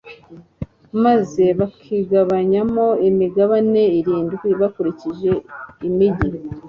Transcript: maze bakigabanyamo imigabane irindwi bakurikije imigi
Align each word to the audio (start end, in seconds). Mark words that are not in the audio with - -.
maze 1.03 1.43
bakigabanyamo 1.59 2.87
imigabane 3.09 3.81
irindwi 3.99 4.47
bakurikije 4.59 5.31
imigi 5.87 6.27